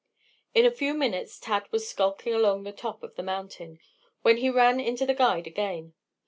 In 0.55 0.65
a 0.65 0.71
few 0.71 0.95
minutes 0.95 1.39
Tad 1.39 1.67
was 1.71 1.87
skulking 1.87 2.33
along 2.33 2.63
the 2.63 2.71
top 2.71 3.03
of 3.03 3.13
the 3.13 3.21
mountain, 3.21 3.77
when 4.23 4.37
he 4.37 4.49
ran 4.49 4.79
into 4.79 5.05
the 5.05 5.13
guide 5.13 5.45
again. 5.45 5.93